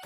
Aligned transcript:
É 0.00 0.04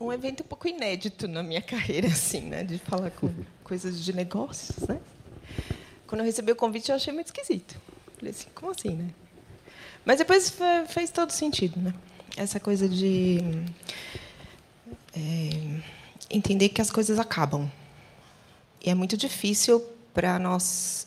um 0.00 0.12
evento 0.12 0.44
um 0.44 0.46
pouco 0.46 0.68
inédito 0.68 1.26
na 1.26 1.42
minha 1.42 1.60
carreira, 1.60 2.06
assim, 2.06 2.42
né? 2.42 2.62
De 2.62 2.78
falar 2.78 3.10
com 3.10 3.34
coisas 3.64 4.04
de 4.04 4.12
negócios, 4.12 4.86
né? 4.86 5.00
Quando 6.06 6.20
eu 6.20 6.24
recebi 6.24 6.52
o 6.52 6.56
convite, 6.56 6.90
eu 6.90 6.94
achei 6.94 7.12
muito 7.12 7.26
esquisito. 7.26 7.76
Falei 8.16 8.30
assim, 8.30 8.46
como 8.54 8.70
assim, 8.70 8.90
né? 8.90 9.10
Mas 10.04 10.18
depois 10.18 10.56
fez 10.86 11.10
todo 11.10 11.32
sentido, 11.32 11.80
né? 11.80 11.92
Essa 12.36 12.60
coisa 12.60 12.88
de 12.88 13.40
é, 15.18 15.80
entender 16.30 16.68
que 16.68 16.80
as 16.80 16.90
coisas 16.90 17.18
acabam. 17.18 17.70
E 18.84 18.88
é 18.88 18.94
muito 18.94 19.16
difícil 19.16 19.82
para 20.14 20.38
nós, 20.38 21.06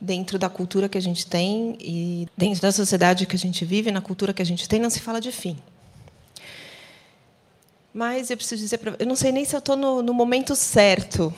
dentro 0.00 0.38
da 0.38 0.48
cultura 0.48 0.88
que 0.88 0.98
a 0.98 1.00
gente 1.00 1.26
tem 1.26 1.76
e 1.80 2.28
dentro 2.36 2.60
da 2.60 2.70
sociedade 2.70 3.26
que 3.26 3.36
a 3.36 3.38
gente 3.38 3.64
vive, 3.64 3.90
na 3.90 4.00
cultura 4.00 4.34
que 4.34 4.42
a 4.42 4.46
gente 4.46 4.68
tem, 4.68 4.78
não 4.78 4.90
se 4.90 5.00
fala 5.00 5.20
de 5.20 5.32
fim. 5.32 5.56
Mas 7.92 8.30
eu 8.30 8.36
preciso 8.36 8.62
dizer, 8.62 8.78
eu 8.98 9.06
não 9.06 9.16
sei 9.16 9.32
nem 9.32 9.44
se 9.44 9.56
eu 9.56 9.58
estou 9.58 9.74
no, 9.74 10.02
no, 10.02 10.12
momento 10.12 10.54
certo 10.54 11.32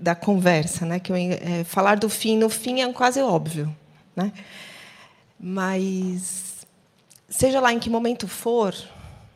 da 0.00 0.16
conversa, 0.16 0.84
né? 0.84 0.98
Que 0.98 1.12
eu, 1.12 1.16
é, 1.16 1.62
falar 1.62 1.96
do 1.96 2.08
fim 2.08 2.36
no 2.36 2.48
fim 2.48 2.80
é 2.80 2.92
quase 2.92 3.22
óbvio, 3.22 3.74
né? 4.16 4.32
Mas 5.38 6.66
seja 7.28 7.60
lá 7.60 7.72
em 7.72 7.78
que 7.78 7.88
momento 7.88 8.26
for, 8.26 8.74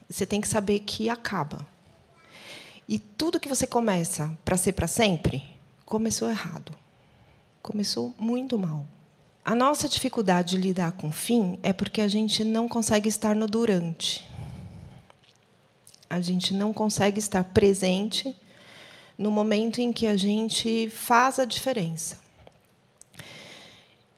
você 0.09 0.27
tem 0.27 0.41
que 0.41 0.49
saber 0.49 0.81
que 0.81 1.09
acaba. 1.09 1.65
E 2.89 2.99
tudo 2.99 3.41
que 3.41 3.49
você 3.49 3.67
começa 3.67 4.37
para 4.45 4.57
ser 4.57 4.73
para 4.73 4.87
sempre 4.87 5.43
começou 5.85 6.31
errado. 6.31 6.73
Começou 7.63 8.15
muito 8.19 8.59
mal. 8.59 8.87
A 9.45 9.55
nossa 9.55 9.89
dificuldade 9.89 10.57
de 10.57 10.63
lidar 10.63 10.93
com 10.93 11.09
o 11.09 11.13
fim 11.13 11.59
é 11.63 11.73
porque 11.73 12.01
a 12.01 12.09
gente 12.09 12.45
não 12.45 12.69
consegue 12.69 13.09
estar 13.09 13.35
no 13.35 13.47
durante 13.47 14.27
a 16.09 16.21
gente 16.21 16.55
não 16.55 16.73
consegue 16.73 17.19
estar 17.19 17.45
presente 17.45 18.35
no 19.19 19.31
momento 19.31 19.81
em 19.81 19.93
que 19.93 20.07
a 20.07 20.17
gente 20.17 20.89
faz 20.91 21.39
a 21.39 21.45
diferença. 21.45 22.19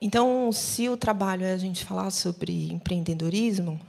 Então, 0.01 0.53
se 0.53 0.89
o 0.89 0.97
trabalho 0.97 1.45
é 1.45 1.53
a 1.53 1.57
gente 1.57 1.85
falar 1.85 2.11
sobre 2.11 2.71
empreendedorismo, 2.71 3.81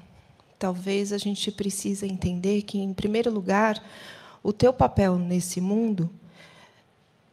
talvez 0.57 1.13
a 1.13 1.17
gente 1.17 1.51
precisa 1.51 2.07
entender 2.07 2.63
que, 2.63 2.79
em 2.79 2.93
primeiro 2.93 3.31
lugar, 3.31 3.83
o 4.43 4.53
teu 4.53 4.73
papel 4.73 5.17
nesse 5.17 5.59
mundo 5.59 6.09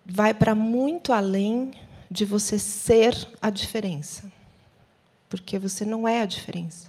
vai 0.04 0.32
para 0.32 0.54
muito 0.54 1.12
além 1.12 1.72
de 2.10 2.24
você 2.24 2.58
ser 2.58 3.28
a 3.40 3.50
diferença, 3.50 4.30
porque 5.28 5.58
você 5.58 5.84
não 5.84 6.06
é 6.06 6.22
a 6.22 6.26
diferença. 6.26 6.88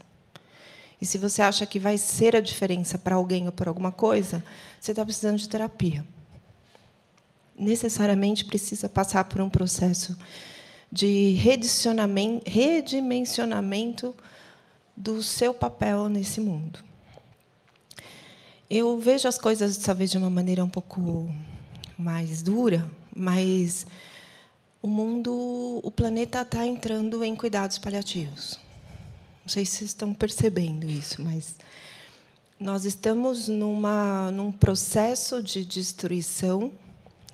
E 1.01 1.05
se 1.05 1.17
você 1.17 1.41
acha 1.41 1.65
que 1.65 1.79
vai 1.79 1.97
ser 1.97 2.35
a 2.35 2.41
diferença 2.41 2.97
para 2.97 3.15
alguém 3.15 3.45
ou 3.45 3.51
para 3.51 3.69
alguma 3.69 3.91
coisa, 3.91 4.43
você 4.79 4.91
está 4.91 5.03
precisando 5.03 5.37
de 5.37 5.47
terapia. 5.47 6.05
Necessariamente 7.57 8.45
precisa 8.45 8.89
passar 8.89 9.23
por 9.25 9.41
um 9.41 9.49
processo 9.49 10.17
de 10.91 11.33
redimensionamento 11.33 14.15
do 14.95 15.21
seu 15.21 15.53
papel 15.53 16.09
nesse 16.09 16.41
mundo. 16.41 16.86
Eu 18.69 18.99
vejo 18.99 19.29
as 19.29 19.37
coisas 19.37 19.77
talvez 19.77 20.11
de 20.11 20.17
uma 20.17 20.29
maneira 20.29 20.61
um 20.61 20.69
pouco 20.69 21.33
mais 21.97 22.41
dura, 22.41 22.89
mas 23.15 23.87
o 24.81 24.87
mundo, 24.87 25.79
o 25.81 25.89
planeta 25.89 26.41
está 26.41 26.65
entrando 26.65 27.23
em 27.23 27.33
cuidados 27.33 27.77
paliativos. 27.77 28.59
Não 29.41 29.49
sei 29.49 29.65
se 29.65 29.77
vocês 29.77 29.91
estão 29.91 30.13
percebendo 30.13 30.85
isso, 30.85 31.21
mas 31.21 31.55
nós 32.59 32.83
estamos 32.83 33.47
numa, 33.47 34.31
num 34.31 34.51
processo 34.51 35.41
de 35.41 35.63
destruição 35.63 36.73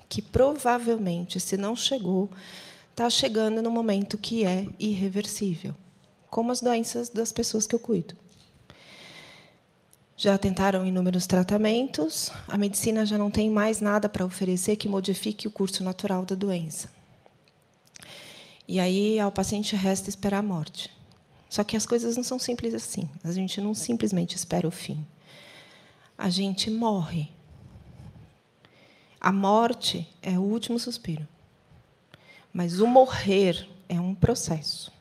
que 0.08 0.22
provavelmente, 0.22 1.40
se 1.40 1.56
não 1.56 1.74
chegou, 1.74 2.30
está 2.92 3.10
chegando 3.10 3.60
no 3.60 3.72
momento 3.72 4.16
que 4.16 4.44
é 4.44 4.68
irreversível, 4.78 5.74
como 6.30 6.52
as 6.52 6.60
doenças 6.60 7.08
das 7.08 7.32
pessoas 7.32 7.66
que 7.66 7.74
eu 7.74 7.80
cuido. 7.80 8.14
Já 10.16 10.38
tentaram 10.38 10.86
inúmeros 10.86 11.26
tratamentos, 11.26 12.30
a 12.46 12.56
medicina 12.56 13.04
já 13.04 13.18
não 13.18 13.30
tem 13.30 13.50
mais 13.50 13.80
nada 13.80 14.08
para 14.08 14.24
oferecer 14.24 14.76
que 14.76 14.88
modifique 14.88 15.48
o 15.48 15.50
curso 15.50 15.82
natural 15.82 16.24
da 16.24 16.36
doença. 16.36 16.88
E 18.66 18.78
aí 18.78 19.18
ao 19.18 19.32
paciente 19.32 19.74
resta 19.74 20.08
esperar 20.08 20.38
a 20.38 20.42
morte. 20.42 20.90
Só 21.50 21.62
que 21.62 21.76
as 21.76 21.84
coisas 21.84 22.16
não 22.16 22.24
são 22.24 22.38
simples 22.38 22.74
assim. 22.74 23.08
A 23.22 23.32
gente 23.32 23.60
não 23.60 23.74
simplesmente 23.74 24.36
espera 24.36 24.66
o 24.66 24.70
fim. 24.70 25.04
A 26.16 26.30
gente 26.30 26.70
morre. 26.70 27.28
A 29.20 29.32
morte 29.32 30.08
é 30.22 30.38
o 30.38 30.42
último 30.42 30.78
suspiro. 30.78 31.26
Mas 32.52 32.80
o 32.80 32.86
morrer 32.86 33.68
é 33.88 34.00
um 34.00 34.14
processo. 34.14 34.92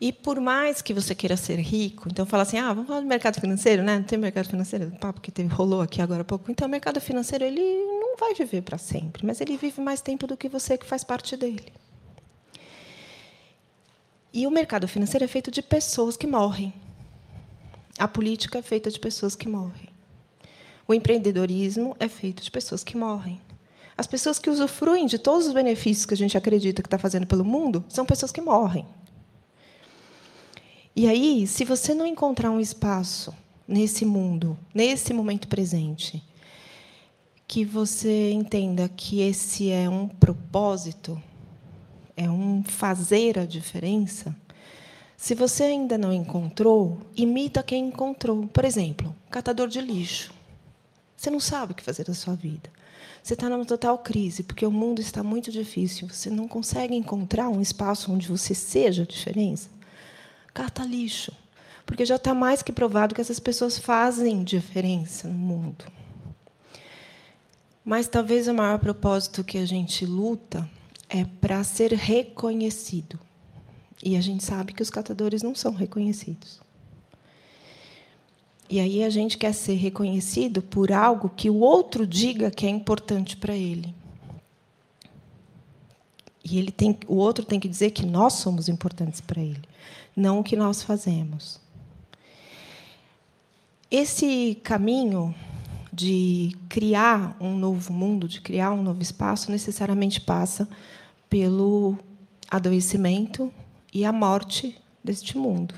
E 0.00 0.12
por 0.12 0.38
mais 0.40 0.82
que 0.82 0.92
você 0.92 1.14
queira 1.14 1.36
ser 1.36 1.58
rico, 1.58 2.08
então 2.10 2.26
fala 2.26 2.42
assim, 2.42 2.58
ah, 2.58 2.72
vamos 2.72 2.86
falar 2.86 3.00
do 3.00 3.06
mercado 3.06 3.40
financeiro, 3.40 3.82
né? 3.82 3.96
Não 3.96 4.04
tem 4.04 4.18
mercado 4.18 4.48
financeiro, 4.48 4.90
papo 5.00 5.20
que 5.20 5.30
teve, 5.30 5.48
rolou 5.48 5.80
aqui 5.80 6.02
agora 6.02 6.20
há 6.20 6.24
pouco. 6.24 6.50
Então, 6.50 6.68
o 6.68 6.70
mercado 6.70 7.00
financeiro 7.00 7.44
ele 7.44 7.62
não 7.62 8.16
vai 8.18 8.34
viver 8.34 8.60
para 8.60 8.76
sempre, 8.76 9.24
mas 9.24 9.40
ele 9.40 9.56
vive 9.56 9.80
mais 9.80 10.02
tempo 10.02 10.26
do 10.26 10.36
que 10.36 10.48
você 10.48 10.76
que 10.76 10.84
faz 10.84 11.02
parte 11.02 11.34
dele. 11.36 11.72
E 14.34 14.46
o 14.46 14.50
mercado 14.50 14.86
financeiro 14.86 15.24
é 15.24 15.28
feito 15.28 15.50
de 15.50 15.62
pessoas 15.62 16.14
que 16.14 16.26
morrem. 16.26 16.74
A 17.98 18.06
política 18.06 18.58
é 18.58 18.62
feita 18.62 18.90
de 18.90 19.00
pessoas 19.00 19.34
que 19.34 19.48
morrem. 19.48 19.88
O 20.86 20.92
empreendedorismo 20.92 21.96
é 21.98 22.06
feito 22.06 22.42
de 22.42 22.50
pessoas 22.50 22.84
que 22.84 22.98
morrem. 22.98 23.40
As 23.96 24.06
pessoas 24.06 24.38
que 24.38 24.50
usufruem 24.50 25.06
de 25.06 25.18
todos 25.18 25.46
os 25.46 25.54
benefícios 25.54 26.04
que 26.04 26.12
a 26.12 26.16
gente 26.18 26.36
acredita 26.36 26.82
que 26.82 26.86
está 26.86 26.98
fazendo 26.98 27.26
pelo 27.26 27.46
mundo 27.46 27.82
são 27.88 28.04
pessoas 28.04 28.30
que 28.30 28.42
morrem. 28.42 28.84
E 30.98 31.06
aí, 31.06 31.46
se 31.46 31.62
você 31.62 31.92
não 31.92 32.06
encontrar 32.06 32.50
um 32.50 32.58
espaço 32.58 33.34
nesse 33.68 34.06
mundo, 34.06 34.58
nesse 34.74 35.12
momento 35.12 35.46
presente, 35.46 36.24
que 37.46 37.66
você 37.66 38.30
entenda 38.30 38.88
que 38.88 39.20
esse 39.20 39.70
é 39.70 39.90
um 39.90 40.08
propósito, 40.08 41.22
é 42.16 42.30
um 42.30 42.64
fazer 42.64 43.38
a 43.38 43.44
diferença. 43.44 44.34
Se 45.18 45.34
você 45.34 45.64
ainda 45.64 45.98
não 45.98 46.14
encontrou, 46.14 46.98
imita 47.14 47.62
quem 47.62 47.88
encontrou. 47.88 48.46
Por 48.46 48.64
exemplo, 48.64 49.14
catador 49.30 49.68
de 49.68 49.82
lixo. 49.82 50.32
Você 51.14 51.28
não 51.28 51.40
sabe 51.40 51.72
o 51.72 51.74
que 51.74 51.82
fazer 51.82 52.04
da 52.04 52.14
sua 52.14 52.34
vida. 52.34 52.70
Você 53.22 53.34
está 53.34 53.50
numa 53.50 53.66
total 53.66 53.98
crise, 53.98 54.42
porque 54.42 54.64
o 54.64 54.70
mundo 54.70 55.02
está 55.02 55.22
muito 55.22 55.52
difícil. 55.52 56.08
Você 56.08 56.30
não 56.30 56.48
consegue 56.48 56.94
encontrar 56.94 57.50
um 57.50 57.60
espaço 57.60 58.10
onde 58.10 58.28
você 58.28 58.54
seja 58.54 59.02
a 59.02 59.06
diferença. 59.06 59.75
Cata 60.56 60.84
lixo. 60.84 61.34
Porque 61.84 62.06
já 62.06 62.16
está 62.16 62.32
mais 62.32 62.62
que 62.62 62.72
provado 62.72 63.14
que 63.14 63.20
essas 63.20 63.38
pessoas 63.38 63.78
fazem 63.78 64.42
diferença 64.42 65.28
no 65.28 65.34
mundo. 65.34 65.84
Mas 67.84 68.08
talvez 68.08 68.48
o 68.48 68.54
maior 68.54 68.78
propósito 68.78 69.44
que 69.44 69.58
a 69.58 69.66
gente 69.66 70.06
luta 70.06 70.66
é 71.10 71.26
para 71.42 71.62
ser 71.62 71.92
reconhecido. 71.92 73.20
E 74.02 74.16
a 74.16 74.20
gente 74.22 74.42
sabe 74.42 74.72
que 74.72 74.80
os 74.82 74.88
catadores 74.88 75.42
não 75.42 75.54
são 75.54 75.74
reconhecidos. 75.74 76.58
E 78.70 78.80
aí 78.80 79.04
a 79.04 79.10
gente 79.10 79.36
quer 79.36 79.52
ser 79.52 79.74
reconhecido 79.74 80.62
por 80.62 80.90
algo 80.90 81.28
que 81.28 81.50
o 81.50 81.56
outro 81.56 82.06
diga 82.06 82.50
que 82.50 82.64
é 82.64 82.70
importante 82.70 83.36
para 83.36 83.54
ele. 83.54 83.94
E 86.48 86.58
ele 86.60 86.70
tem, 86.70 86.96
o 87.08 87.16
outro 87.16 87.44
tem 87.44 87.58
que 87.58 87.68
dizer 87.68 87.90
que 87.90 88.06
nós 88.06 88.34
somos 88.34 88.68
importantes 88.68 89.20
para 89.20 89.42
ele, 89.42 89.62
não 90.14 90.38
o 90.38 90.44
que 90.44 90.54
nós 90.54 90.80
fazemos. 90.80 91.60
Esse 93.90 94.56
caminho 94.62 95.34
de 95.92 96.56
criar 96.68 97.36
um 97.40 97.56
novo 97.56 97.92
mundo, 97.92 98.28
de 98.28 98.40
criar 98.40 98.70
um 98.70 98.80
novo 98.80 99.02
espaço, 99.02 99.50
necessariamente 99.50 100.20
passa 100.20 100.68
pelo 101.28 101.98
adoecimento 102.48 103.52
e 103.92 104.04
a 104.04 104.12
morte 104.12 104.80
deste 105.02 105.36
mundo. 105.36 105.74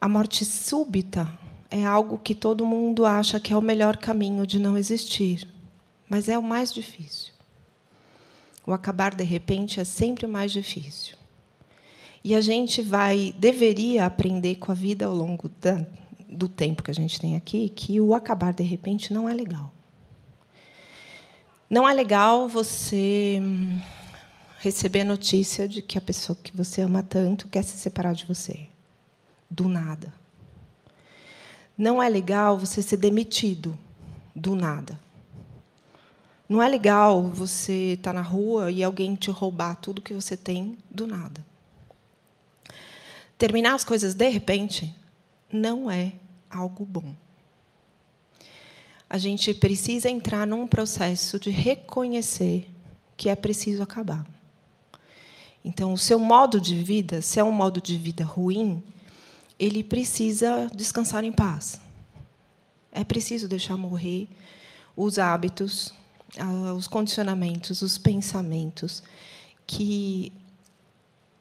A 0.00 0.08
morte 0.08 0.46
súbita 0.46 1.30
é 1.70 1.84
algo 1.84 2.16
que 2.16 2.34
todo 2.34 2.64
mundo 2.64 3.04
acha 3.04 3.38
que 3.38 3.52
é 3.52 3.56
o 3.56 3.60
melhor 3.60 3.98
caminho 3.98 4.46
de 4.46 4.58
não 4.58 4.78
existir, 4.78 5.46
mas 6.08 6.26
é 6.26 6.38
o 6.38 6.42
mais 6.42 6.72
difícil. 6.72 7.37
O 8.68 8.74
acabar 8.74 9.14
de 9.14 9.24
repente 9.24 9.80
é 9.80 9.84
sempre 9.84 10.26
o 10.26 10.28
mais 10.28 10.52
difícil. 10.52 11.16
E 12.22 12.34
a 12.34 12.40
gente 12.42 12.82
vai 12.82 13.34
deveria 13.38 14.04
aprender 14.04 14.56
com 14.56 14.70
a 14.70 14.74
vida 14.74 15.06
ao 15.06 15.14
longo 15.14 15.48
da, 15.58 15.86
do 16.28 16.50
tempo 16.50 16.82
que 16.82 16.90
a 16.90 16.94
gente 16.94 17.18
tem 17.18 17.34
aqui 17.34 17.70
que 17.70 17.98
o 17.98 18.12
acabar 18.12 18.52
de 18.52 18.62
repente 18.62 19.10
não 19.10 19.26
é 19.26 19.32
legal. 19.32 19.72
Não 21.70 21.88
é 21.88 21.94
legal 21.94 22.46
você 22.46 23.38
hum, 23.40 23.80
receber 24.58 25.00
a 25.00 25.06
notícia 25.06 25.66
de 25.66 25.80
que 25.80 25.96
a 25.96 26.02
pessoa 26.02 26.36
que 26.36 26.54
você 26.54 26.82
ama 26.82 27.02
tanto 27.02 27.48
quer 27.48 27.64
se 27.64 27.78
separar 27.78 28.12
de 28.12 28.26
você. 28.26 28.66
Do 29.50 29.66
nada. 29.66 30.12
Não 31.74 32.02
é 32.02 32.08
legal 32.10 32.58
você 32.58 32.82
ser 32.82 32.98
demitido 32.98 33.78
do 34.36 34.54
nada. 34.54 35.00
Não 36.48 36.62
é 36.62 36.68
legal 36.68 37.24
você 37.24 37.92
estar 37.92 38.14
na 38.14 38.22
rua 38.22 38.70
e 38.70 38.82
alguém 38.82 39.14
te 39.14 39.30
roubar 39.30 39.76
tudo 39.76 40.00
que 40.00 40.14
você 40.14 40.36
tem 40.36 40.78
do 40.90 41.06
nada. 41.06 41.44
Terminar 43.36 43.74
as 43.74 43.84
coisas 43.84 44.14
de 44.14 44.28
repente 44.28 44.94
não 45.52 45.90
é 45.90 46.14
algo 46.50 46.84
bom. 46.84 47.14
A 49.10 49.18
gente 49.18 49.52
precisa 49.54 50.08
entrar 50.08 50.46
num 50.46 50.66
processo 50.66 51.38
de 51.38 51.50
reconhecer 51.50 52.68
que 53.16 53.28
é 53.28 53.36
preciso 53.36 53.82
acabar. 53.82 54.26
Então, 55.64 55.92
o 55.92 55.98
seu 55.98 56.18
modo 56.18 56.60
de 56.60 56.82
vida, 56.82 57.20
se 57.20 57.38
é 57.40 57.44
um 57.44 57.52
modo 57.52 57.80
de 57.80 57.96
vida 57.98 58.24
ruim, 58.24 58.82
ele 59.58 59.82
precisa 59.82 60.70
descansar 60.74 61.24
em 61.24 61.32
paz. 61.32 61.80
É 62.92 63.02
preciso 63.04 63.48
deixar 63.48 63.76
morrer 63.76 64.28
os 64.96 65.18
hábitos, 65.18 65.92
os 66.76 66.86
condicionamentos, 66.86 67.82
os 67.82 67.96
pensamentos 67.98 69.02
que 69.66 70.32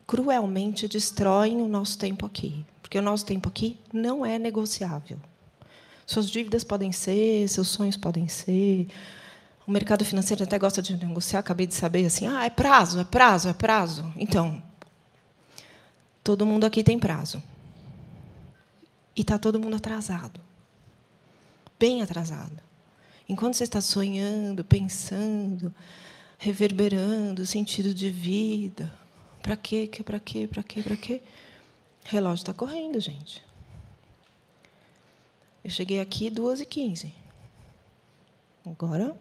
cruelmente 0.06 0.88
destroem 0.88 1.62
o 1.62 1.68
nosso 1.68 1.98
tempo 1.98 2.26
aqui. 2.26 2.66
Porque 2.82 2.98
o 2.98 3.02
nosso 3.02 3.26
tempo 3.26 3.50
aqui 3.50 3.78
não 3.92 4.26
é 4.26 4.40
negociável. 4.40 5.20
Suas 6.06 6.30
dívidas 6.30 6.64
podem 6.64 6.94
ser, 6.94 7.48
seus 7.50 7.68
sonhos 7.68 7.98
podem 7.98 8.30
ser. 8.30 8.88
O 9.68 9.72
mercado 9.72 10.06
financeiro 10.06 10.46
até 10.46 10.58
gosta 10.58 10.82
de 10.82 10.96
negociar, 10.96 11.40
acabei 11.40 11.68
de 11.68 11.76
saber 11.76 12.06
assim, 12.06 12.26
ah, 12.26 12.46
é 12.46 12.50
prazo, 12.50 13.02
é 13.02 13.04
prazo, 13.04 13.50
é 13.50 13.54
prazo. 13.54 14.14
Então, 14.16 14.64
todo 16.24 16.46
mundo 16.46 16.66
aqui 16.66 16.82
tem 16.82 16.98
prazo. 16.98 17.44
E 19.14 19.22
está 19.22 19.38
todo 19.38 19.60
mundo 19.60 19.76
atrasado. 19.76 20.40
Bem 21.78 22.02
atrasado. 22.02 22.67
Enquanto 23.30 23.56
você 23.56 23.66
está 23.66 23.82
sonhando, 23.82 24.64
pensando, 24.64 25.74
reverberando 26.38 27.46
sentido 27.46 27.94
de 27.94 28.10
vida, 28.10 28.94
para 29.42 29.58
quê, 29.58 29.88
que 29.88 30.02
para 30.02 30.20
quê, 30.20 30.48
para 30.48 30.64
quê, 30.64 30.82
para 30.82 30.96
quê? 30.96 31.22
O 32.06 32.10
relógio 32.10 32.44
está 32.44 32.54
correndo, 32.54 33.00
gente. 33.00 33.44
Eu 35.64 35.70
cheguei 35.70 36.00
aqui 36.00 36.30
duas 36.30 36.62
e 36.62 36.66
quinze. 36.66 37.14
Agora, 38.66 39.16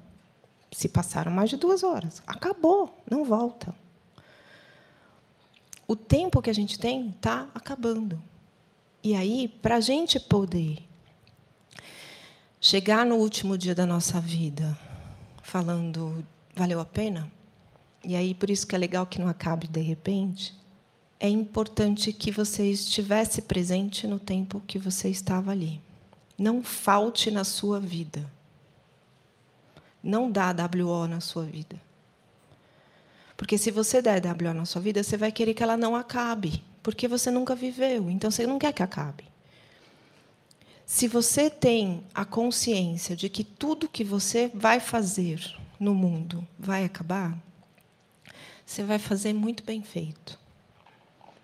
se 0.70 0.88
passaram 0.88 1.32
mais 1.32 1.50
de 1.50 1.56
duas 1.56 1.82
horas, 1.82 2.22
acabou, 2.26 3.02
não 3.10 3.24
volta. 3.24 3.74
O 5.88 5.96
tempo 5.96 6.42
que 6.42 6.50
a 6.50 6.54
gente 6.54 6.78
tem 6.78 7.10
está 7.10 7.48
acabando. 7.54 8.22
E 9.02 9.14
aí, 9.14 9.48
para 9.48 9.76
a 9.76 9.80
gente 9.80 10.18
poder 10.20 10.85
chegar 12.66 13.06
no 13.06 13.14
último 13.14 13.56
dia 13.56 13.76
da 13.76 13.86
nossa 13.86 14.20
vida 14.20 14.76
falando 15.40 16.26
valeu 16.52 16.80
a 16.80 16.84
pena, 16.84 17.30
e 18.02 18.16
aí 18.16 18.34
por 18.34 18.50
isso 18.50 18.66
que 18.66 18.74
é 18.74 18.78
legal 18.78 19.06
que 19.06 19.20
não 19.20 19.28
acabe 19.28 19.68
de 19.68 19.80
repente, 19.80 20.52
é 21.20 21.28
importante 21.28 22.12
que 22.12 22.32
você 22.32 22.68
estivesse 22.68 23.40
presente 23.42 24.08
no 24.08 24.18
tempo 24.18 24.60
que 24.66 24.80
você 24.80 25.08
estava 25.08 25.52
ali. 25.52 25.80
Não 26.36 26.60
falte 26.60 27.30
na 27.30 27.44
sua 27.44 27.78
vida. 27.78 28.28
Não 30.02 30.28
dá 30.28 30.52
WO 30.52 31.06
na 31.06 31.20
sua 31.20 31.44
vida. 31.44 31.80
Porque 33.36 33.56
se 33.56 33.70
você 33.70 34.02
der 34.02 34.20
WO 34.20 34.52
na 34.52 34.64
sua 34.64 34.82
vida, 34.82 35.04
você 35.04 35.16
vai 35.16 35.30
querer 35.30 35.54
que 35.54 35.62
ela 35.62 35.76
não 35.76 35.94
acabe, 35.94 36.64
porque 36.82 37.06
você 37.06 37.30
nunca 37.30 37.54
viveu, 37.54 38.10
então 38.10 38.28
você 38.28 38.44
não 38.44 38.58
quer 38.58 38.72
que 38.72 38.82
acabe. 38.82 39.35
Se 40.86 41.08
você 41.08 41.50
tem 41.50 42.04
a 42.14 42.24
consciência 42.24 43.16
de 43.16 43.28
que 43.28 43.42
tudo 43.42 43.88
que 43.88 44.04
você 44.04 44.48
vai 44.54 44.78
fazer 44.78 45.42
no 45.80 45.92
mundo 45.92 46.46
vai 46.56 46.84
acabar, 46.84 47.36
você 48.64 48.84
vai 48.84 49.00
fazer 49.00 49.32
muito 49.32 49.64
bem 49.64 49.82
feito. 49.82 50.38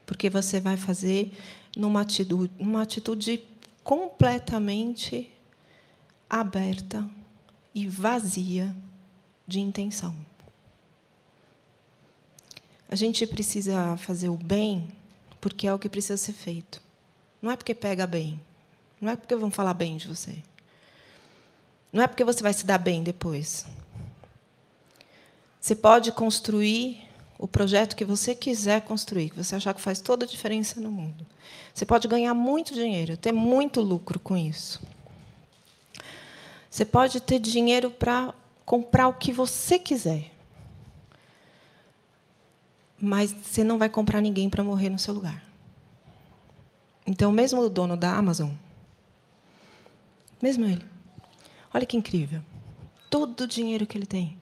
Porque 0.06 0.30
você 0.30 0.60
vai 0.60 0.76
fazer 0.76 1.36
numa 1.76 2.02
atitude, 2.02 2.52
numa 2.56 2.82
atitude 2.82 3.42
completamente 3.82 5.28
aberta 6.30 7.04
e 7.74 7.88
vazia 7.88 8.74
de 9.44 9.58
intenção. 9.58 10.14
A 12.88 12.94
gente 12.94 13.26
precisa 13.26 13.96
fazer 13.96 14.28
o 14.28 14.36
bem 14.36 14.88
porque 15.40 15.66
é 15.66 15.74
o 15.74 15.78
que 15.80 15.88
precisa 15.88 16.16
ser 16.16 16.32
feito. 16.32 16.80
Não 17.40 17.50
é 17.50 17.56
porque 17.56 17.74
pega 17.74 18.06
bem. 18.06 18.40
Não 19.02 19.10
é 19.10 19.16
porque 19.16 19.34
vão 19.34 19.50
falar 19.50 19.74
bem 19.74 19.96
de 19.96 20.06
você. 20.06 20.44
Não 21.92 22.04
é 22.04 22.06
porque 22.06 22.22
você 22.22 22.40
vai 22.40 22.52
se 22.52 22.64
dar 22.64 22.78
bem 22.78 23.02
depois. 23.02 23.66
Você 25.60 25.74
pode 25.74 26.12
construir 26.12 27.08
o 27.36 27.48
projeto 27.48 27.96
que 27.96 28.04
você 28.04 28.32
quiser 28.32 28.80
construir, 28.82 29.30
que 29.30 29.36
você 29.36 29.56
achar 29.56 29.74
que 29.74 29.80
faz 29.80 30.00
toda 30.00 30.24
a 30.24 30.28
diferença 30.28 30.80
no 30.80 30.88
mundo. 30.88 31.26
Você 31.74 31.84
pode 31.84 32.06
ganhar 32.06 32.32
muito 32.32 32.72
dinheiro, 32.74 33.16
ter 33.16 33.32
muito 33.32 33.80
lucro 33.80 34.20
com 34.20 34.36
isso. 34.36 34.80
Você 36.70 36.84
pode 36.84 37.20
ter 37.20 37.40
dinheiro 37.40 37.90
para 37.90 38.32
comprar 38.64 39.08
o 39.08 39.14
que 39.14 39.32
você 39.32 39.80
quiser. 39.80 40.30
Mas 43.00 43.32
você 43.32 43.64
não 43.64 43.78
vai 43.78 43.88
comprar 43.88 44.20
ninguém 44.20 44.48
para 44.48 44.62
morrer 44.62 44.90
no 44.90 44.98
seu 44.98 45.12
lugar. 45.12 45.42
Então, 47.04 47.32
mesmo 47.32 47.60
o 47.60 47.68
dono 47.68 47.96
da 47.96 48.14
Amazon, 48.14 48.50
mesmo 50.42 50.66
ele. 50.66 50.84
Olha 51.72 51.86
que 51.86 51.96
incrível. 51.96 52.42
Todo 53.08 53.42
o 53.42 53.46
dinheiro 53.46 53.86
que 53.86 53.96
ele 53.96 54.06
tem, 54.06 54.36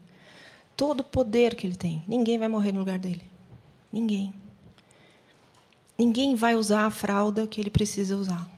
todo 0.76 1.00
o 1.00 1.04
poder 1.04 1.54
que 1.54 1.66
ele 1.66 1.76
tem, 1.76 2.02
ninguém 2.08 2.38
vai 2.38 2.48
morrer 2.48 2.72
no 2.72 2.80
lugar 2.80 2.98
dele. 2.98 3.22
Ninguém. 3.92 4.32
Ninguém 5.98 6.34
vai 6.34 6.56
usar 6.56 6.86
a 6.86 6.90
fralda 6.90 7.46
que 7.46 7.60
ele 7.60 7.70
precisa 7.70 8.16
usar. 8.16 8.48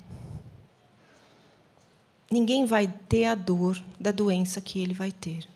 Ninguém 2.31 2.65
vai 2.65 2.87
ter 3.09 3.25
a 3.25 3.34
dor 3.34 3.82
da 3.99 4.13
doença 4.13 4.61
que 4.61 4.81
ele 4.81 4.94
vai 4.94 5.11
ter. 5.11 5.46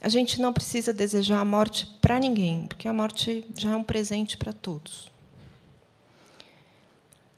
A 0.00 0.08
gente 0.08 0.40
não 0.40 0.52
precisa 0.52 0.92
desejar 0.92 1.40
a 1.40 1.44
morte 1.44 1.86
para 2.00 2.18
ninguém, 2.18 2.66
porque 2.66 2.88
a 2.88 2.92
morte 2.92 3.44
já 3.56 3.72
é 3.72 3.76
um 3.76 3.84
presente 3.84 4.36
para 4.36 4.52
todos. 4.52 5.10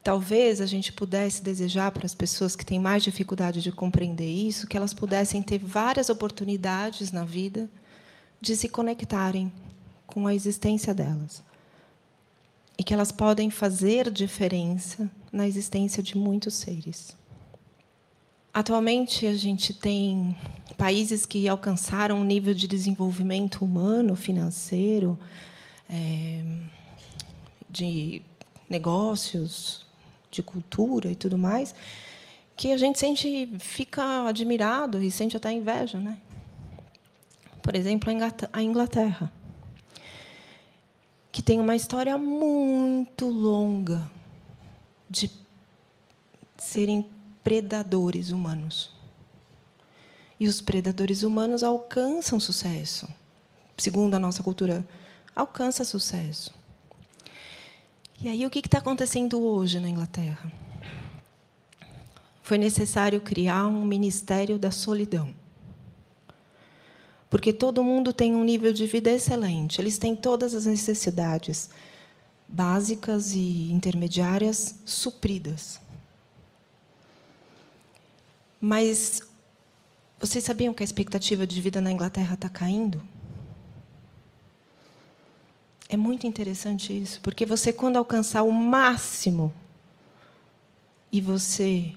Talvez 0.08 0.62
a 0.62 0.64
gente 0.64 0.90
pudesse 0.90 1.42
desejar 1.42 1.92
para 1.92 2.06
as 2.06 2.14
pessoas 2.14 2.56
que 2.56 2.64
têm 2.64 2.80
mais 2.80 3.02
dificuldade 3.02 3.60
de 3.60 3.70
compreender 3.70 4.24
isso, 4.24 4.66
que 4.66 4.74
elas 4.74 4.94
pudessem 4.94 5.42
ter 5.42 5.58
várias 5.58 6.08
oportunidades 6.08 7.12
na 7.12 7.26
vida 7.26 7.68
de 8.40 8.56
se 8.56 8.70
conectarem 8.70 9.52
com 10.06 10.26
a 10.26 10.34
existência 10.34 10.94
delas. 10.94 11.44
E 12.78 12.82
que 12.82 12.94
elas 12.94 13.12
podem 13.12 13.50
fazer 13.50 14.10
diferença 14.10 15.10
na 15.30 15.46
existência 15.46 16.02
de 16.02 16.16
muitos 16.16 16.54
seres. 16.54 17.14
Atualmente, 18.50 19.26
a 19.26 19.34
gente 19.34 19.74
tem 19.74 20.34
países 20.78 21.26
que 21.26 21.46
alcançaram 21.46 22.18
um 22.18 22.24
nível 22.24 22.54
de 22.54 22.66
desenvolvimento 22.66 23.62
humano, 23.62 24.16
financeiro, 24.16 25.18
é, 25.86 26.42
de 27.68 28.22
negócios, 28.70 29.86
de 30.30 30.42
cultura 30.42 31.10
e 31.10 31.14
tudo 31.14 31.38
mais, 31.38 31.74
que 32.56 32.72
a 32.72 32.76
gente 32.76 32.98
sente, 32.98 33.48
fica 33.58 34.26
admirado 34.26 35.02
e 35.02 35.10
sente 35.10 35.36
até 35.36 35.52
inveja, 35.52 35.98
né? 35.98 36.18
Por 37.62 37.76
exemplo, 37.76 38.10
a 38.52 38.62
Inglaterra, 38.62 39.32
que 41.30 41.42
tem 41.42 41.60
uma 41.60 41.76
história 41.76 42.16
muito 42.18 43.28
longa 43.28 44.10
de 45.08 45.30
serem 46.56 47.06
predadores 47.44 48.30
humanos. 48.30 48.90
E 50.40 50.46
os 50.46 50.60
predadores 50.60 51.22
humanos 51.22 51.62
alcançam 51.62 52.38
sucesso. 52.38 53.08
Segundo 53.76 54.14
a 54.14 54.18
nossa 54.18 54.42
cultura, 54.42 54.86
alcança 55.34 55.84
sucesso. 55.84 56.57
E 58.20 58.28
aí, 58.28 58.44
o 58.44 58.50
que 58.50 58.58
está 58.58 58.78
acontecendo 58.78 59.40
hoje 59.40 59.78
na 59.78 59.88
Inglaterra? 59.88 60.50
Foi 62.42 62.58
necessário 62.58 63.20
criar 63.20 63.68
um 63.68 63.84
ministério 63.84 64.58
da 64.58 64.72
solidão. 64.72 65.32
Porque 67.30 67.52
todo 67.52 67.84
mundo 67.84 68.12
tem 68.12 68.34
um 68.34 68.42
nível 68.42 68.72
de 68.72 68.86
vida 68.86 69.08
excelente, 69.08 69.80
eles 69.80 69.98
têm 69.98 70.16
todas 70.16 70.52
as 70.52 70.66
necessidades 70.66 71.70
básicas 72.48 73.34
e 73.34 73.70
intermediárias 73.70 74.74
supridas. 74.84 75.80
Mas 78.60 79.22
vocês 80.18 80.42
sabiam 80.42 80.74
que 80.74 80.82
a 80.82 80.84
expectativa 80.84 81.46
de 81.46 81.60
vida 81.60 81.80
na 81.80 81.92
Inglaterra 81.92 82.34
está 82.34 82.48
caindo? 82.48 83.00
É 85.90 85.96
muito 85.96 86.26
interessante 86.26 86.92
isso, 86.92 87.18
porque 87.22 87.46
você, 87.46 87.72
quando 87.72 87.96
alcançar 87.96 88.42
o 88.42 88.52
máximo 88.52 89.50
e 91.10 91.18
você 91.18 91.94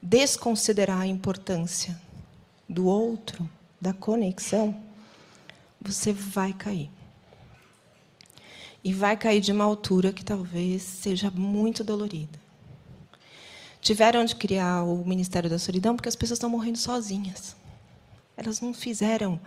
desconsiderar 0.00 1.00
a 1.00 1.06
importância 1.08 2.00
do 2.68 2.86
outro, 2.86 3.48
da 3.80 3.92
conexão, 3.92 4.80
você 5.80 6.12
vai 6.12 6.52
cair. 6.52 6.88
E 8.84 8.92
vai 8.92 9.16
cair 9.16 9.40
de 9.40 9.50
uma 9.50 9.64
altura 9.64 10.12
que 10.12 10.24
talvez 10.24 10.82
seja 10.82 11.28
muito 11.28 11.82
dolorida. 11.82 12.38
Tiveram 13.80 14.24
de 14.24 14.36
criar 14.36 14.84
o 14.84 15.04
Ministério 15.04 15.50
da 15.50 15.58
Solidão 15.58 15.96
porque 15.96 16.08
as 16.08 16.14
pessoas 16.14 16.36
estão 16.36 16.50
morrendo 16.50 16.78
sozinhas. 16.78 17.56
Elas 18.36 18.60
não 18.60 18.72
fizeram 18.72 19.40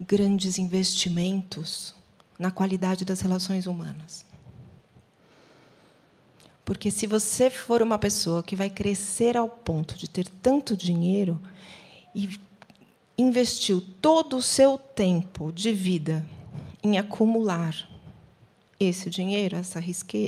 grandes 0.00 0.56
investimentos 0.58 1.97
na 2.38 2.50
qualidade 2.50 3.04
das 3.04 3.20
relações 3.20 3.66
humanas. 3.66 4.24
Porque 6.64 6.90
se 6.90 7.06
você 7.06 7.48
for 7.48 7.80
uma 7.80 7.98
pessoa 7.98 8.42
que 8.42 8.54
vai 8.54 8.68
crescer 8.68 9.36
ao 9.36 9.48
ponto 9.48 9.96
de 9.96 10.08
ter 10.08 10.28
tanto 10.42 10.76
dinheiro 10.76 11.40
e 12.14 12.38
investiu 13.16 13.80
todo 14.00 14.36
o 14.36 14.42
seu 14.42 14.76
tempo 14.76 15.50
de 15.50 15.72
vida 15.72 16.24
em 16.82 16.98
acumular 16.98 17.88
esse 18.78 19.10
dinheiro, 19.10 19.56
essa, 19.56 19.80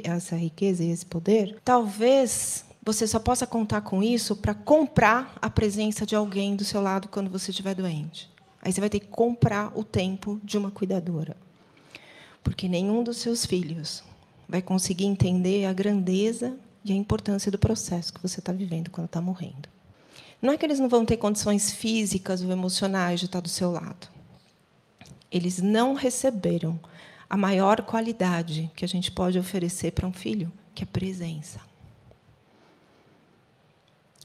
essa 0.03 0.35
riqueza 0.35 0.83
e 0.83 0.91
esse 0.91 1.07
poder, 1.07 1.59
talvez 1.65 2.65
você 2.83 3.07
só 3.07 3.19
possa 3.19 3.47
contar 3.47 3.83
com 3.83 4.03
isso 4.03 4.35
para 4.35 4.55
comprar 4.55 5.35
a 5.41 5.51
presença 5.51 6.07
de 6.07 6.17
alguém 6.17 6.57
do 6.57 6.65
seu 6.65 6.81
lado 6.81 7.09
quando 7.09 7.31
você 7.31 7.51
estiver 7.51 7.75
doente. 7.75 8.31
Aí 8.63 8.73
você 8.73 8.81
vai 8.81 8.91
ter 8.91 9.01
que 9.01 9.09
comprar 9.09 9.73
o 9.79 9.85
tempo 9.85 10.41
de 10.43 10.59
uma 10.59 10.71
cuidadora. 10.71 11.37
Porque 12.43 12.69
nenhum 12.69 13.03
dos 13.03 13.19
seus 13.19 13.45
filhos 13.45 14.03
vai 14.49 14.61
conseguir 14.63 15.05
entender 15.05 15.67
a 15.67 15.73
grandeza 15.73 16.57
e 16.85 16.93
a 16.93 16.97
importância 16.97 17.51
do 17.51 17.59
processo 17.59 18.13
que 18.13 18.23
você 18.23 18.41
está 18.41 18.53
vivendo 18.53 18.91
quando 18.91 19.07
está 19.07 19.21
morrendo. 19.21 19.69
Não 20.41 20.53
é 20.53 20.57
que 20.57 20.65
eles 20.65 20.81
não 20.81 20.89
vão 20.89 21.05
ter 21.05 21.19
condições 21.19 21.71
físicas 21.71 22.43
ou 22.43 22.51
emocionais 22.51 23.21
de 23.21 23.27
estar 23.27 23.41
do 23.41 23.49
seu 23.49 23.71
lado. 23.71 24.09
Eles 25.31 25.61
não 25.61 25.95
receberam 25.95 26.81
a 27.29 27.37
maior 27.37 27.83
qualidade 27.83 28.71
que 28.75 28.85
a 28.85 28.89
gente 28.89 29.13
pode 29.13 29.39
oferecer 29.39 29.93
para 29.93 30.07
um 30.07 30.13
filho, 30.13 30.51
que 30.75 30.83
é 30.83 30.87
presença. 30.87 31.61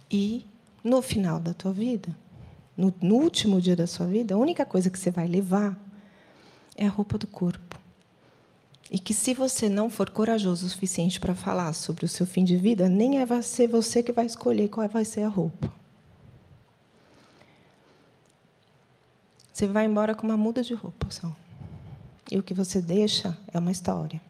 E 0.10 0.46
no 0.84 1.02
final 1.02 1.40
da 1.40 1.54
tua 1.54 1.74
vida, 1.74 2.16
no, 2.78 2.94
no, 3.02 3.16
último 3.16 3.62
dia 3.62 3.76
da 3.76 3.86
sua 3.86 4.08
vida, 4.08 4.34
a 4.34 4.38
única 4.38 4.66
coisa 4.66 4.90
que 4.90 4.98
você 4.98 5.12
vai 5.12 5.28
levar 5.28 5.78
é 6.76 6.88
a 6.88 6.90
roupa 6.90 7.18
do 7.18 7.28
corpo. 7.28 7.80
E 8.90 9.00
que 9.00 9.14
se 9.14 9.34
você 9.34 9.68
não 9.68 9.90
for 9.90 10.10
corajoso 10.10 10.66
o 10.66 10.70
suficiente 10.70 11.20
para 11.20 11.34
falar 11.34 11.74
sobre 11.74 12.06
o 12.06 12.08
seu 12.08 12.26
fim 12.26 12.44
de 12.44 12.56
vida, 12.56 12.88
nem 12.88 13.20
é 13.20 13.26
vai 13.26 13.42
ser 13.42 13.68
você 13.68 14.04
que 14.04 14.12
vai 14.12 14.26
escolher 14.26 14.70
qual 14.70 14.88
vai 14.88 15.04
ser 15.04 15.24
a 15.24 15.28
roupa. 15.28 15.72
Você 19.52 19.68
vai 19.68 19.86
embora 19.86 20.14
com 20.14 20.28
uma 20.28 20.38
muda 20.38 20.62
de 20.62 20.74
roupa 20.74 21.08
só. 21.10 21.34
E 22.30 22.38
o 22.38 22.44
que 22.44 22.54
você 22.54 22.82
deixa 22.82 23.38
é 23.54 23.58
uma 23.58 23.72
história. 23.72 24.22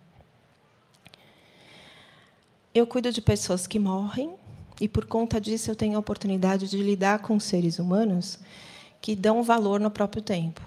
Eu 2.73 2.85
cuido 2.85 3.11
de 3.11 3.21
pessoas 3.21 3.65
que 3.65 3.79
morrem 3.79 4.35
e 4.79 4.87
por 4.87 5.05
conta 5.05 5.39
disso 5.39 5.71
eu 5.71 5.75
tenho 5.75 5.95
a 5.95 5.99
oportunidade 5.99 6.69
de 6.69 6.77
lidar 6.77 7.19
com 7.19 7.39
seres 7.39 7.79
humanos 7.79 8.37
que 9.01 9.15
dão 9.15 9.41
valor 9.41 9.79
no 9.79 9.89
próprio 9.89 10.21
tempo, 10.21 10.61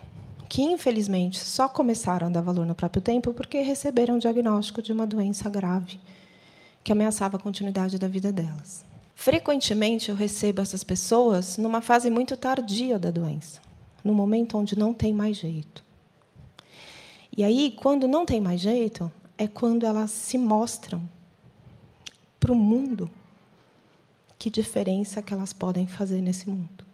que 0.49 0.63
infelizmente 0.63 1.39
só 1.39 1.69
começaram 1.69 2.29
a 2.29 2.31
dar 2.31 2.41
valor 2.41 2.65
no 2.65 2.75
próprio 2.75 3.03
tempo 3.03 3.35
porque 3.35 3.61
receberam 3.61 4.17
o 4.17 4.21
diagnóstico 4.21 4.81
de 4.81 4.93
uma 4.93 5.07
doença 5.07 5.49
grave 5.51 6.01
que 6.83 6.93
ameaçava 6.93 7.37
a 7.37 7.41
continuidade 7.41 7.99
da 7.99 8.09
vida 8.09 8.33
delas. 8.33 8.85
Frequentemente 9.15 10.11
eu 10.11 10.17
recebo 10.17 10.63
essas 10.63 10.83
pessoas 10.83 11.59
numa 11.59 11.83
fase 11.83 12.09
muito 12.09 12.37
tardia 12.37 12.99
da 12.99 13.11
doença 13.11 13.61
no 14.03 14.15
momento 14.15 14.57
onde 14.57 14.79
não 14.79 14.95
tem 14.95 15.13
mais 15.13 15.37
jeito. 15.37 15.85
E 17.37 17.45
aí, 17.45 17.73
quando 17.73 18.09
não 18.09 18.25
tem 18.25 18.41
mais 18.41 18.61
jeito, 18.61 19.13
é 19.37 19.47
quando 19.47 19.85
elas 19.85 20.11
se 20.11 20.39
mostram 20.39 21.09
para 22.41 22.53
o 22.53 22.57
mundo 22.57 23.11
que 24.39 24.49
diferença 24.49 25.21
que 25.21 25.35
elas 25.35 25.53
podem 25.53 25.87
fazer 25.87 26.21
nesse 26.21 26.49
mundo. 26.49 26.88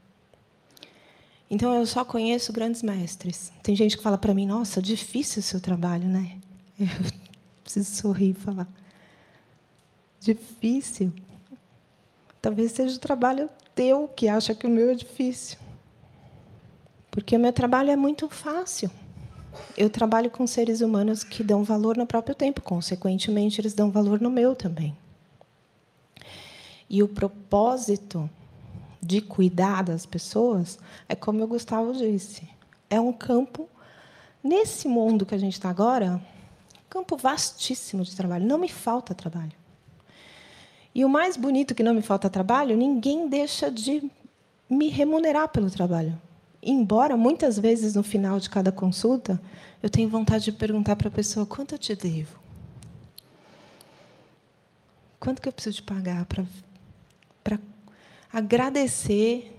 Então, 1.54 1.72
eu 1.72 1.86
só 1.86 2.04
conheço 2.04 2.52
grandes 2.52 2.82
mestres. 2.82 3.52
Tem 3.62 3.76
gente 3.76 3.96
que 3.96 4.02
fala 4.02 4.18
para 4.18 4.34
mim: 4.34 4.44
Nossa, 4.44 4.82
difícil 4.82 5.38
o 5.38 5.42
seu 5.44 5.60
trabalho, 5.60 6.08
né? 6.08 6.36
Eu 6.76 6.88
preciso 7.62 7.94
sorrir 7.94 8.30
e 8.30 8.34
falar: 8.34 8.66
Difícil. 10.18 11.12
Talvez 12.42 12.72
seja 12.72 12.96
o 12.96 12.98
trabalho 12.98 13.48
teu 13.72 14.08
que 14.08 14.26
acha 14.26 14.52
que 14.52 14.66
o 14.66 14.70
meu 14.70 14.90
é 14.90 14.94
difícil. 14.96 15.56
Porque 17.08 17.36
o 17.36 17.40
meu 17.40 17.52
trabalho 17.52 17.92
é 17.92 17.96
muito 17.96 18.28
fácil. 18.28 18.90
Eu 19.76 19.88
trabalho 19.88 20.32
com 20.32 20.48
seres 20.48 20.80
humanos 20.80 21.22
que 21.22 21.44
dão 21.44 21.62
valor 21.62 21.96
no 21.96 22.04
próprio 22.04 22.34
tempo, 22.34 22.60
consequentemente, 22.62 23.60
eles 23.60 23.74
dão 23.74 23.92
valor 23.92 24.20
no 24.20 24.28
meu 24.28 24.56
também. 24.56 24.96
E 26.90 27.00
o 27.00 27.06
propósito 27.06 28.28
de 29.04 29.20
cuidar 29.20 29.82
das 29.82 30.06
pessoas 30.06 30.78
é 31.08 31.14
como 31.14 31.42
o 31.42 31.46
Gustavo 31.46 31.92
disse: 31.92 32.48
é 32.88 33.00
um 33.00 33.12
campo, 33.12 33.68
nesse 34.42 34.88
mundo 34.88 35.26
que 35.26 35.34
a 35.34 35.38
gente 35.38 35.54
está 35.54 35.70
agora, 35.70 36.20
campo 36.88 37.16
vastíssimo 37.16 38.04
de 38.04 38.14
trabalho. 38.14 38.46
Não 38.46 38.58
me 38.58 38.68
falta 38.68 39.14
trabalho. 39.14 39.52
E 40.94 41.04
o 41.04 41.08
mais 41.08 41.36
bonito 41.36 41.74
que 41.74 41.82
não 41.82 41.92
me 41.92 42.02
falta 42.02 42.30
trabalho, 42.30 42.76
ninguém 42.76 43.28
deixa 43.28 43.70
de 43.70 44.08
me 44.70 44.88
remunerar 44.88 45.48
pelo 45.48 45.70
trabalho. 45.70 46.20
Embora 46.62 47.16
muitas 47.16 47.58
vezes 47.58 47.94
no 47.94 48.02
final 48.02 48.38
de 48.38 48.48
cada 48.48 48.72
consulta 48.72 49.40
eu 49.82 49.90
tenha 49.90 50.08
vontade 50.08 50.44
de 50.44 50.52
perguntar 50.52 50.96
para 50.96 51.08
a 51.08 51.10
pessoa 51.10 51.44
quanto 51.44 51.74
eu 51.74 51.78
te 51.78 51.94
devo. 51.94 52.38
Quanto 55.18 55.42
que 55.42 55.48
eu 55.48 55.52
preciso 55.52 55.76
de 55.76 55.82
pagar 55.82 56.26
para 56.26 57.58
agradecer 58.34 59.56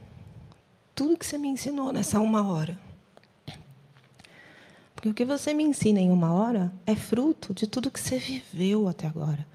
tudo 0.94 1.18
que 1.18 1.26
você 1.26 1.38
me 1.38 1.48
ensinou 1.48 1.94
nessa 1.94 2.20
uma 2.20 2.46
hora? 2.46 2.78
Porque 4.94 5.08
o 5.08 5.14
que 5.14 5.24
você 5.24 5.54
me 5.54 5.64
ensina 5.64 6.02
em 6.02 6.12
uma 6.12 6.34
hora 6.34 6.74
é 6.86 6.94
fruto 6.94 7.54
de 7.54 7.68
tudo 7.68 7.90
que 7.90 8.00
você 8.00 8.18
viveu 8.20 8.90
até 8.90 9.08
agora. 9.08 9.48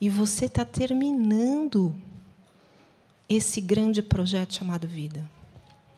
E 0.00 0.08
você 0.08 0.44
está 0.44 0.64
terminando 0.64 1.92
esse 3.28 3.60
grande 3.60 4.02
projeto 4.02 4.54
chamado 4.54 4.86
vida. 4.86 5.28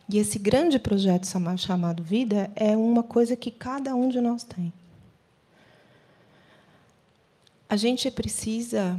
E 0.08 0.16
esse 0.18 0.38
grande 0.38 0.78
projeto 0.78 1.26
chamado 1.58 2.02
vida 2.02 2.50
é 2.56 2.74
uma 2.74 3.02
coisa 3.02 3.36
que 3.36 3.50
cada 3.50 3.94
um 3.94 4.08
de 4.08 4.20
nós 4.20 4.44
tem. 4.44 4.72
A 7.68 7.76
gente 7.76 8.10
precisa 8.10 8.98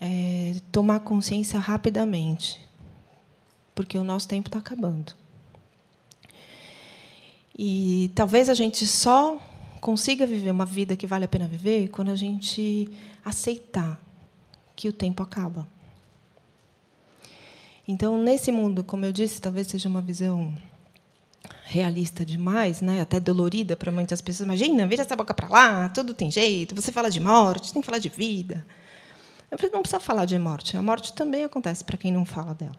é, 0.00 0.56
tomar 0.70 1.00
consciência 1.00 1.58
rapidamente, 1.58 2.60
porque 3.74 3.98
o 3.98 4.04
nosso 4.04 4.28
tempo 4.28 4.48
está 4.48 4.58
acabando. 4.58 5.14
E 7.56 8.10
talvez 8.14 8.48
a 8.48 8.54
gente 8.54 8.86
só 8.86 9.38
consiga 9.80 10.26
viver 10.26 10.50
uma 10.50 10.66
vida 10.66 10.96
que 10.96 11.06
vale 11.06 11.24
a 11.24 11.28
pena 11.28 11.46
viver 11.46 11.88
quando 11.88 12.10
a 12.10 12.16
gente 12.16 12.88
aceitar 13.24 14.00
que 14.74 14.88
o 14.88 14.92
tempo 14.92 15.22
acaba. 15.22 15.68
Então, 17.86 18.20
nesse 18.22 18.50
mundo, 18.50 18.82
como 18.82 19.04
eu 19.04 19.12
disse, 19.12 19.40
talvez 19.40 19.66
seja 19.66 19.88
uma 19.88 20.00
visão 20.00 20.54
realista 21.64 22.24
demais, 22.24 22.80
né? 22.80 23.00
até 23.00 23.20
dolorida 23.20 23.76
para 23.76 23.92
muitas 23.92 24.20
pessoas. 24.20 24.46
Imagina, 24.46 24.86
vira 24.86 25.02
essa 25.02 25.14
boca 25.14 25.34
para 25.34 25.48
lá, 25.48 25.88
tudo 25.90 26.14
tem 26.14 26.30
jeito, 26.30 26.74
você 26.74 26.90
fala 26.90 27.10
de 27.10 27.20
morte, 27.20 27.72
tem 27.72 27.82
que 27.82 27.86
falar 27.86 27.98
de 27.98 28.08
vida. 28.08 28.66
Eu 29.50 29.70
não 29.70 29.82
precisa 29.82 30.00
falar 30.00 30.24
de 30.24 30.38
morte. 30.38 30.76
A 30.76 30.82
morte 30.82 31.12
também 31.12 31.44
acontece 31.44 31.84
para 31.84 31.96
quem 31.96 32.10
não 32.12 32.24
fala 32.24 32.54
dela. 32.54 32.76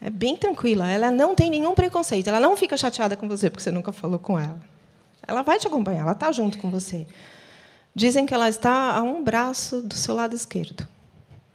É 0.00 0.08
bem 0.08 0.36
tranquila, 0.36 0.90
ela 0.90 1.10
não 1.10 1.34
tem 1.34 1.50
nenhum 1.50 1.74
preconceito, 1.74 2.28
ela 2.28 2.40
não 2.40 2.56
fica 2.56 2.76
chateada 2.76 3.16
com 3.16 3.28
você 3.28 3.50
porque 3.50 3.62
você 3.62 3.70
nunca 3.70 3.92
falou 3.92 4.18
com 4.18 4.38
ela. 4.38 4.60
Ela 5.26 5.42
vai 5.42 5.58
te 5.58 5.66
acompanhar, 5.66 6.00
ela 6.00 6.12
está 6.12 6.32
junto 6.32 6.58
com 6.58 6.70
você. 6.70 7.06
Dizem 7.94 8.24
que 8.24 8.32
ela 8.32 8.48
está 8.48 8.96
a 8.96 9.02
um 9.02 9.22
braço 9.22 9.82
do 9.82 9.94
seu 9.94 10.14
lado 10.14 10.34
esquerdo. 10.34 10.88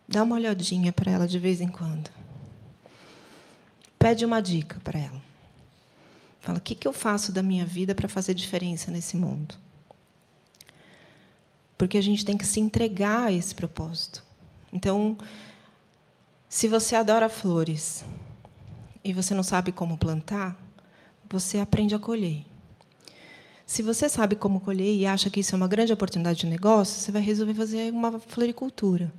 Dá 0.07 0.21
uma 0.21 0.35
olhadinha 0.35 0.93
para 0.93 1.11
ela 1.11 1.27
de 1.27 1.39
vez 1.39 1.59
em 1.59 1.67
quando. 1.67 2.09
Pede 3.97 4.23
uma 4.23 4.41
dica 4.41 4.79
para 4.83 4.99
ela. 4.99 5.21
Fala: 6.39 6.59
o 6.59 6.61
que, 6.61 6.75
que 6.75 6.87
eu 6.87 6.93
faço 6.93 7.31
da 7.31 7.41
minha 7.41 7.65
vida 7.65 7.95
para 7.95 8.07
fazer 8.07 8.35
diferença 8.35 8.91
nesse 8.91 9.17
mundo? 9.17 9.55
Porque 11.75 11.97
a 11.97 12.01
gente 12.01 12.23
tem 12.23 12.37
que 12.37 12.45
se 12.45 12.59
entregar 12.59 13.23
a 13.23 13.31
esse 13.31 13.55
propósito. 13.55 14.23
Então, 14.71 15.17
se 16.47 16.67
você 16.67 16.95
adora 16.95 17.27
flores, 17.27 18.05
e 19.05 19.13
você 19.13 19.35
não 19.35 19.43
sabe 19.43 19.71
como 19.71 19.99
plantar, 19.99 20.59
você 21.29 21.59
aprende 21.59 21.93
a 21.93 21.99
colher. 21.99 22.43
Se 23.63 23.83
você 23.83 24.09
sabe 24.09 24.35
como 24.35 24.59
colher 24.59 24.95
e 24.95 25.05
acha 25.05 25.29
que 25.29 25.41
isso 25.41 25.53
é 25.53 25.57
uma 25.57 25.67
grande 25.67 25.93
oportunidade 25.93 26.39
de 26.39 26.47
negócio, 26.47 26.99
você 26.99 27.11
vai 27.11 27.21
resolver 27.21 27.53
fazer 27.53 27.93
uma 27.93 28.19
floricultura. 28.19 29.13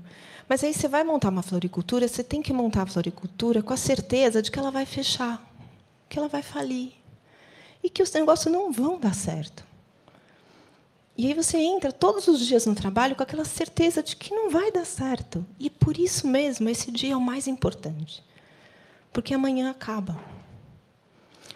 Mas 0.48 0.64
aí 0.64 0.74
você 0.74 0.88
vai 0.88 1.04
montar 1.04 1.28
uma 1.28 1.42
floricultura, 1.42 2.08
você 2.08 2.24
tem 2.24 2.42
que 2.42 2.52
montar 2.52 2.82
a 2.82 2.86
floricultura 2.86 3.62
com 3.62 3.72
a 3.72 3.76
certeza 3.76 4.42
de 4.42 4.50
que 4.50 4.58
ela 4.58 4.72
vai 4.72 4.84
fechar, 4.84 5.40
que 6.08 6.18
ela 6.18 6.28
vai 6.28 6.42
falir 6.42 6.92
e 7.82 7.88
que 7.88 8.02
os 8.02 8.12
negócios 8.12 8.52
não 8.52 8.72
vão 8.72 8.98
dar 8.98 9.14
certo. 9.14 9.64
E 11.16 11.28
aí 11.28 11.34
você 11.34 11.58
entra 11.58 11.92
todos 11.92 12.26
os 12.26 12.44
dias 12.44 12.66
no 12.66 12.74
trabalho 12.74 13.14
com 13.14 13.22
aquela 13.22 13.44
certeza 13.44 14.02
de 14.02 14.16
que 14.16 14.34
não 14.34 14.50
vai 14.50 14.72
dar 14.72 14.84
certo. 14.84 15.46
E 15.60 15.70
por 15.70 15.96
isso 15.96 16.26
mesmo 16.26 16.68
esse 16.68 16.90
dia 16.90 17.14
é 17.14 17.16
o 17.16 17.20
mais 17.20 17.46
importante. 17.46 18.22
Porque 19.16 19.32
amanhã 19.32 19.70
acaba. 19.70 20.14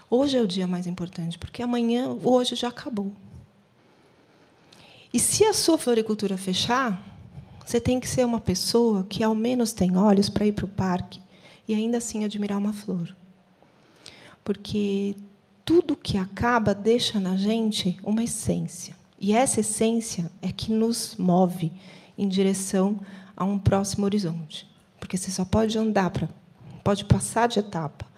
Hoje 0.08 0.38
é 0.38 0.40
o 0.40 0.46
dia 0.46 0.66
mais 0.66 0.86
importante, 0.86 1.38
porque 1.38 1.62
amanhã, 1.62 2.08
hoje 2.24 2.56
já 2.56 2.68
acabou. 2.68 3.12
E 5.12 5.18
se 5.20 5.44
a 5.44 5.52
sua 5.52 5.76
floricultura 5.76 6.38
fechar, 6.38 6.98
você 7.62 7.78
tem 7.78 8.00
que 8.00 8.08
ser 8.08 8.24
uma 8.24 8.40
pessoa 8.40 9.04
que 9.04 9.22
ao 9.22 9.34
menos 9.34 9.74
tem 9.74 9.94
olhos 9.94 10.30
para 10.30 10.46
ir 10.46 10.52
para 10.52 10.64
o 10.64 10.68
parque 10.68 11.20
e 11.68 11.74
ainda 11.74 11.98
assim 11.98 12.24
admirar 12.24 12.56
uma 12.56 12.72
flor. 12.72 13.14
Porque 14.42 15.14
tudo 15.62 15.94
que 15.94 16.16
acaba 16.16 16.74
deixa 16.74 17.20
na 17.20 17.36
gente 17.36 17.98
uma 18.02 18.24
essência. 18.24 18.96
E 19.18 19.34
essa 19.34 19.60
essência 19.60 20.32
é 20.40 20.50
que 20.50 20.72
nos 20.72 21.14
move 21.18 21.70
em 22.16 22.26
direção 22.26 22.98
a 23.36 23.44
um 23.44 23.58
próximo 23.58 24.06
horizonte. 24.06 24.66
Porque 24.98 25.18
você 25.18 25.30
só 25.30 25.44
pode 25.44 25.76
andar 25.76 26.08
para 26.08 26.26
pode 26.82 27.04
passar 27.04 27.48
de 27.48 27.58
etapa 27.58 28.10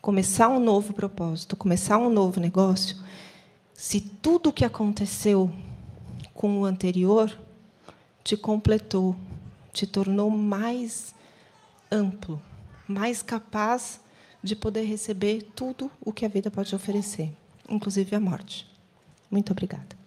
começar 0.00 0.48
um 0.48 0.60
novo 0.60 0.92
propósito, 0.92 1.56
começar 1.56 1.98
um 1.98 2.10
novo 2.10 2.40
negócio, 2.40 2.96
se 3.74 4.00
tudo 4.00 4.50
o 4.50 4.52
que 4.52 4.64
aconteceu 4.64 5.50
com 6.34 6.60
o 6.60 6.64
anterior 6.64 7.36
te 8.22 8.36
completou, 8.36 9.16
te 9.72 9.86
tornou 9.86 10.30
mais 10.30 11.14
amplo, 11.90 12.40
mais 12.86 13.22
capaz 13.22 14.00
de 14.42 14.54
poder 14.54 14.82
receber 14.82 15.42
tudo 15.54 15.90
o 16.00 16.12
que 16.12 16.24
a 16.24 16.28
vida 16.28 16.50
pode 16.50 16.74
oferecer, 16.74 17.32
inclusive 17.68 18.14
a 18.14 18.20
morte. 18.20 18.66
Muito 19.30 19.52
obrigada. 19.52 19.97